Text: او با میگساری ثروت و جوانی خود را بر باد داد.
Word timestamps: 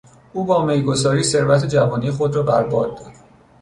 او 0.33 0.45
با 0.45 0.65
میگساری 0.65 1.23
ثروت 1.23 1.63
و 1.63 1.67
جوانی 1.67 2.11
خود 2.11 2.35
را 2.35 2.43
بر 2.43 2.63
باد 2.63 2.95
داد. 2.97 3.11